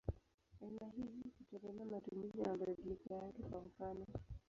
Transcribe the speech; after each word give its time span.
Aina 0.61 0.85
hizi 0.95 1.19
hutegemea 1.29 1.85
matumizi 1.85 2.37
na 2.37 2.47
mabadiliko 2.47 3.13
yake; 3.13 3.43
kwa 3.43 3.61
mfano. 3.61 4.05